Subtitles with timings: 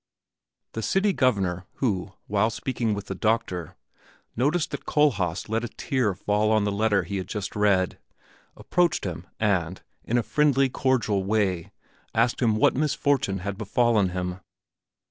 [0.71, 3.75] The City Governor, who, while speaking with the doctor,
[4.35, 7.99] noticed that Kohlhaas let a tear fall on the letter he had just read,
[8.57, 11.71] approached him and, in a friendly, cordial way,
[12.15, 14.39] asked him what misfortune had befallen him.